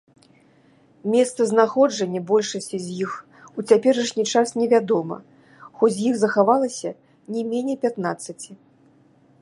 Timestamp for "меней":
7.53-7.77